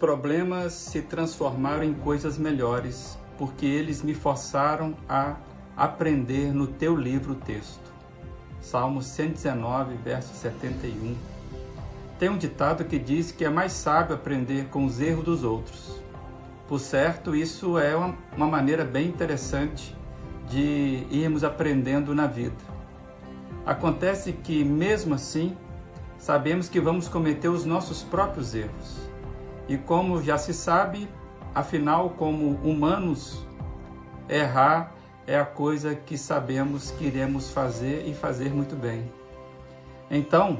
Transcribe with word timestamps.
Problemas 0.00 0.72
se 0.72 1.02
transformaram 1.02 1.84
em 1.84 1.92
coisas 1.92 2.38
melhores, 2.38 3.18
porque 3.36 3.66
eles 3.66 4.02
me 4.02 4.14
forçaram 4.14 4.96
a 5.06 5.36
aprender 5.76 6.54
no 6.54 6.66
teu 6.66 6.96
livro 6.96 7.34
texto. 7.34 7.92
Salmo 8.62 9.02
119, 9.02 9.96
verso 9.96 10.34
71. 10.34 11.14
Tem 12.18 12.30
um 12.30 12.38
ditado 12.38 12.86
que 12.86 12.98
diz 12.98 13.30
que 13.30 13.44
é 13.44 13.50
mais 13.50 13.72
sábio 13.72 14.14
aprender 14.14 14.68
com 14.70 14.86
os 14.86 15.02
erros 15.02 15.22
dos 15.22 15.44
outros. 15.44 16.00
Por 16.66 16.80
certo, 16.80 17.36
isso 17.36 17.78
é 17.78 17.94
uma 17.94 18.46
maneira 18.46 18.86
bem 18.86 19.06
interessante 19.06 19.94
de 20.48 21.06
irmos 21.10 21.44
aprendendo 21.44 22.14
na 22.14 22.26
vida. 22.26 22.56
Acontece 23.66 24.32
que, 24.32 24.64
mesmo 24.64 25.14
assim, 25.14 25.54
sabemos 26.16 26.70
que 26.70 26.80
vamos 26.80 27.06
cometer 27.06 27.50
os 27.50 27.66
nossos 27.66 28.02
próprios 28.02 28.54
erros. 28.54 29.09
E 29.70 29.78
como 29.78 30.20
já 30.20 30.36
se 30.36 30.52
sabe, 30.52 31.08
afinal, 31.54 32.10
como 32.18 32.56
humanos, 32.68 33.46
errar 34.28 34.92
é 35.28 35.38
a 35.38 35.44
coisa 35.44 35.94
que 35.94 36.18
sabemos 36.18 36.90
que 36.90 37.04
iremos 37.04 37.52
fazer 37.52 38.04
e 38.04 38.12
fazer 38.12 38.52
muito 38.52 38.74
bem. 38.74 39.04
Então, 40.10 40.58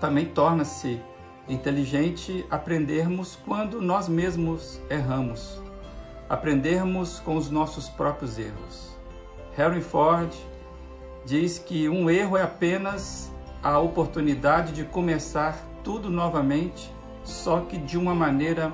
também 0.00 0.26
torna-se 0.26 1.02
inteligente 1.48 2.46
aprendermos 2.48 3.34
quando 3.34 3.82
nós 3.82 4.08
mesmos 4.08 4.80
erramos, 4.88 5.60
aprendermos 6.28 7.18
com 7.18 7.36
os 7.36 7.50
nossos 7.50 7.88
próprios 7.88 8.38
erros. 8.38 8.96
Henry 9.58 9.80
Ford 9.80 10.32
diz 11.26 11.58
que 11.58 11.88
um 11.88 12.08
erro 12.08 12.36
é 12.36 12.42
apenas 12.42 13.32
a 13.60 13.80
oportunidade 13.80 14.72
de 14.72 14.84
começar 14.84 15.58
tudo 15.82 16.08
novamente, 16.08 16.94
só 17.24 17.60
que 17.60 17.78
de 17.78 17.98
uma 17.98 18.14
maneira 18.14 18.72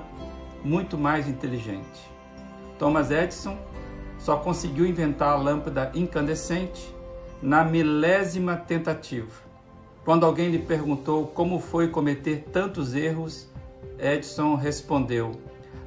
muito 0.63 0.97
mais 0.97 1.27
inteligente. 1.27 2.11
Thomas 2.77 3.11
Edison 3.11 3.57
só 4.17 4.37
conseguiu 4.37 4.85
inventar 4.85 5.33
a 5.33 5.37
lâmpada 5.37 5.91
incandescente 5.93 6.93
na 7.41 7.63
milésima 7.63 8.55
tentativa. 8.55 9.47
Quando 10.03 10.25
alguém 10.25 10.49
lhe 10.49 10.59
perguntou 10.59 11.27
como 11.27 11.59
foi 11.59 11.89
cometer 11.89 12.45
tantos 12.51 12.95
erros, 12.95 13.47
Edison 13.99 14.55
respondeu: 14.55 15.31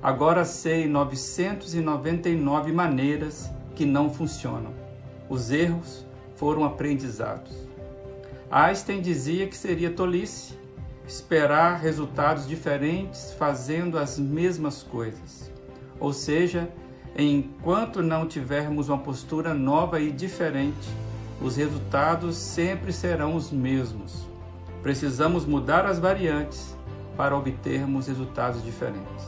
Agora 0.02 0.45
sei 0.45 0.86
999 0.86 2.72
maneiras 2.72 3.50
que 3.74 3.84
não 3.84 4.11
funcionam. 4.11 4.72
Os 5.28 5.50
erros 5.50 6.06
foram 6.36 6.64
aprendizados. 6.64 7.69
Einstein 8.50 9.00
dizia 9.00 9.47
que 9.47 9.56
seria 9.56 9.91
tolice 9.91 10.58
esperar 11.11 11.80
resultados 11.80 12.47
diferentes 12.47 13.34
fazendo 13.36 13.98
as 13.98 14.16
mesmas 14.16 14.84
coisas. 14.84 15.50
Ou 15.98 16.12
seja, 16.12 16.70
enquanto 17.19 18.00
não 18.00 18.28
tivermos 18.28 18.89
uma 18.89 18.98
postura 18.98 19.52
nova 19.52 20.00
e 20.00 20.12
diferente, 20.12 20.89
os 21.42 21.56
resultados 21.56 22.36
sempre 22.36 22.92
serão 22.92 23.34
os 23.34 23.50
mesmos. 23.50 24.25
Precisamos 24.84 25.44
mudar 25.44 25.84
as 25.84 25.98
variantes 25.98 26.77
para 27.17 27.36
obtermos 27.36 28.06
resultados 28.06 28.62
diferentes. 28.62 29.27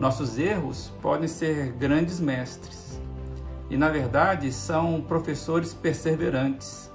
Nossos 0.00 0.36
erros 0.36 0.92
podem 1.00 1.28
ser 1.28 1.70
grandes 1.74 2.18
mestres, 2.18 3.00
e, 3.70 3.76
na 3.76 3.88
verdade, 3.88 4.52
são 4.52 5.00
professores 5.00 5.72
perseverantes. 5.72 6.90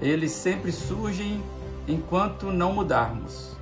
Eles 0.00 0.30
sempre 0.30 0.70
surgem 0.70 1.42
enquanto 1.88 2.52
não 2.52 2.72
mudarmos. 2.72 3.57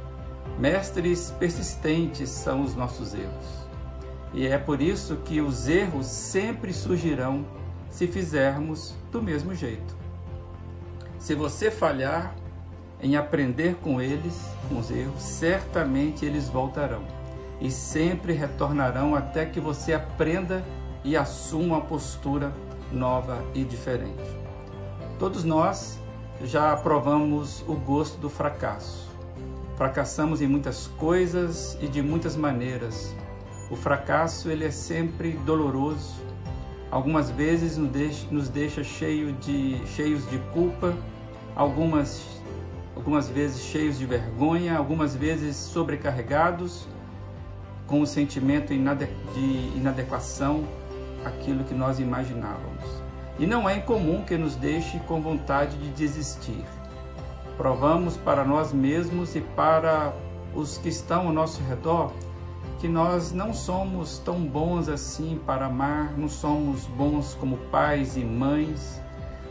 Mestres 0.59 1.31
persistentes 1.39 2.31
são 2.31 2.62
os 2.62 2.75
nossos 2.75 3.15
erros. 3.15 3.67
E 4.33 4.47
é 4.47 4.56
por 4.56 4.81
isso 4.81 5.17
que 5.17 5.41
os 5.41 5.69
erros 5.69 6.06
sempre 6.06 6.72
surgirão 6.72 7.44
se 7.91 8.06
fizermos 8.06 8.94
do 9.11 9.22
mesmo 9.22 9.55
jeito. 9.55 9.97
Se 11.19 11.34
você 11.34 11.71
falhar 11.71 12.34
em 13.00 13.17
aprender 13.17 13.77
com 13.77 14.00
eles, 14.00 14.41
com 14.69 14.78
os 14.78 14.91
erros, 14.91 15.22
certamente 15.22 16.25
eles 16.25 16.49
voltarão 16.49 17.03
e 17.61 17.71
sempre 17.71 18.33
retornarão 18.33 19.15
até 19.15 19.47
que 19.47 19.61
você 19.61 19.93
aprenda 19.93 20.65
e 21.05 21.17
assuma 21.17 21.77
uma 21.77 21.81
postura 21.81 22.53
nova 22.93 23.43
e 23.55 23.65
diferente. 23.65 24.37
Todos 25.19 25.44
nós 25.44 25.99
já 26.43 26.77
provamos 26.77 27.62
o 27.67 27.75
gosto 27.75 28.19
do 28.19 28.28
fracasso. 28.28 29.16
Fracassamos 29.76 30.41
em 30.41 30.47
muitas 30.47 30.87
coisas 30.98 31.76
e 31.82 31.87
de 31.87 32.00
muitas 32.00 32.34
maneiras. 32.34 33.14
O 33.70 33.76
fracasso 33.76 34.48
ele 34.48 34.64
é 34.64 34.70
sempre 34.70 35.32
doloroso. 35.44 36.14
Algumas 36.91 37.31
vezes 37.31 37.76
nos 37.76 37.91
deixa, 37.91 38.26
nos 38.31 38.48
deixa 38.48 38.82
cheio 38.82 39.32
de, 39.34 39.76
cheios 39.87 40.28
de 40.31 40.38
culpa, 40.54 40.94
algumas, 41.54 42.25
algumas 42.94 43.28
vezes 43.28 43.60
cheios 43.64 43.98
de 43.98 44.06
vergonha, 44.06 44.78
algumas 44.78 45.14
vezes 45.14 45.56
sobrecarregados 45.56 46.87
com 47.87 48.00
o 48.00 48.06
sentimento 48.06 48.69
de 48.69 49.76
inadequação 49.76 50.64
aquilo 51.25 51.64
que 51.64 51.75
nós 51.75 51.98
imaginávamos. 51.98 53.03
E 53.38 53.47
não 53.47 53.69
é 53.69 53.76
incomum 53.76 54.25
que 54.25 54.38
nos 54.38 54.56
deixe 54.56 54.98
com 55.00 55.20
vontade 55.20 55.76
de 55.76 55.91
desistir. 55.91 56.64
Provamos 57.56 58.17
para 58.17 58.44
nós 58.44 58.72
mesmos 58.72 59.34
e 59.34 59.41
para 59.41 60.15
os 60.55 60.78
que 60.78 60.89
estão 60.89 61.28
ao 61.28 61.33
nosso 61.33 61.62
redor 61.62 62.12
que 62.78 62.89
nós 62.89 63.33
não 63.33 63.55
somos 63.55 64.19
tão 64.19 64.41
bons 64.41 64.89
assim 64.89 65.41
para 65.47 65.67
amar, 65.67 66.12
não 66.17 66.28
somos 66.28 66.84
bons 66.87 67.34
como 67.34 67.56
pais 67.71 68.17
e 68.17 68.21
mães, 68.25 69.00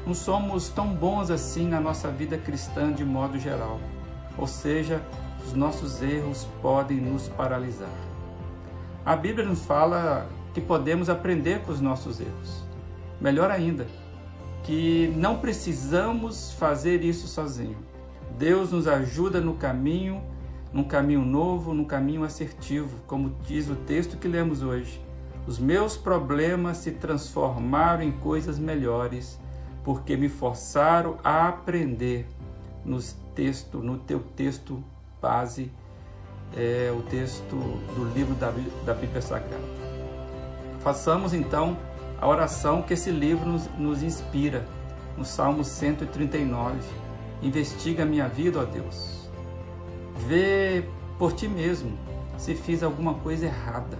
não 0.06 0.14
somos 0.14 0.70
tão 0.70 0.94
bons 0.94 1.32
assim 1.32 1.68
na 1.68 1.80
nossa 1.80 2.10
vida 2.10 2.38
cristã 2.38 2.92
de 2.94 3.04
modo 3.04 3.40
geral. 3.40 3.80
Ou 4.38 4.46
seja, 4.46 5.02
os 5.44 5.54
nossos 5.54 6.02
erros 6.02 6.48
podem 6.62 6.98
nos 6.98 7.28
paralisar. 7.30 7.90
A 9.04 9.16
Bíblia 9.16 9.46
nos 9.46 9.66
fala 9.66 10.30
que 10.54 10.62
podemos 10.62 11.10
aprender 11.10 11.62
com 11.62 11.72
os 11.72 11.82
nossos 11.82 12.20
erros. 12.20 12.64
Melhor 13.20 13.50
ainda, 13.50 13.88
que 14.64 15.12
não 15.16 15.38
precisamos 15.38 16.54
fazer 16.54 17.04
isso 17.04 17.28
sozinho. 17.28 17.78
Deus 18.38 18.72
nos 18.72 18.88
ajuda 18.88 19.40
no 19.40 19.53
caminho, 19.53 20.22
num 20.73 20.84
caminho 20.84 21.22
novo, 21.22 21.73
num 21.73 21.85
caminho 21.85 22.23
assertivo, 22.23 23.00
como 23.07 23.34
diz 23.47 23.69
o 23.69 23.75
texto 23.75 24.18
que 24.18 24.28
lemos 24.28 24.62
hoje. 24.62 25.01
Os 25.47 25.57
meus 25.57 25.96
problemas 25.96 26.78
se 26.78 26.91
transformaram 26.91 28.03
em 28.03 28.12
coisas 28.12 28.59
melhores, 28.59 29.40
porque 29.84 30.18
me 30.18 30.28
forçaram 30.28 31.18
a 31.24 31.47
aprender 31.47 32.28
no 32.84 33.01
texto, 33.34 33.78
no 33.78 33.97
teu 34.00 34.19
texto 34.19 34.84
base, 35.22 35.72
é, 36.57 36.94
o 36.97 37.01
texto 37.03 37.56
do 37.95 38.12
livro 38.13 38.35
da, 38.35 38.51
da 38.85 38.94
Bíblia 38.94 39.22
Sagrada. 39.22 39.63
Façamos 40.81 41.34
então 41.34 41.78
a 42.19 42.28
oração 42.28 42.81
que 42.81 42.94
esse 42.94 43.12
livro 43.12 43.47
nos, 43.47 43.68
nos 43.78 44.03
inspira, 44.03 44.68
no 45.18 45.24
Salmo 45.24 45.63
139. 45.63 46.79
Investiga 47.41 48.03
a 48.03 48.06
minha 48.06 48.28
vida, 48.28 48.59
ó 48.59 48.63
Deus. 48.66 49.29
Vê 50.28 50.88
por 51.18 51.34
ti 51.34 51.47
mesmo 51.47 51.97
se 52.38 52.56
fiz 52.56 52.84
alguma 52.84 53.16
coisa 53.16 53.46
errada. 53.46 53.98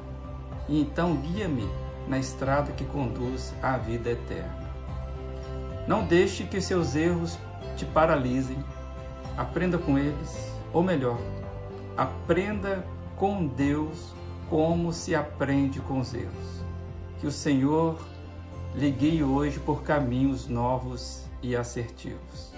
E 0.68 0.82
então 0.82 1.16
guia-me 1.16 1.70
na 2.08 2.18
estrada 2.18 2.72
que 2.72 2.86
conduz 2.86 3.54
à 3.62 3.78
vida 3.78 4.12
eterna. 4.12 4.66
Não 5.88 6.04
deixe 6.06 6.44
que 6.44 6.60
seus 6.60 6.96
erros 6.96 7.38
te 7.78 7.86
paralisem. 7.86 8.58
Aprenda 9.38 9.78
com 9.78 9.98
eles, 9.98 10.52
ou 10.72 10.82
melhor, 10.82 11.20
aprenda 11.98 12.86
com 13.18 13.46
Deus 13.46 14.14
como 14.50 14.94
se 14.94 15.14
aprende 15.14 15.80
com 15.82 16.00
os 16.00 16.14
erros. 16.14 16.64
Que 17.20 17.28
o 17.28 17.32
Senhor 17.32 17.98
guie 18.92 19.24
hoje 19.24 19.60
por 19.60 19.84
caminhos 19.84 20.48
novos 20.48 21.24
e 21.42 21.56
assertivos. 21.56 22.54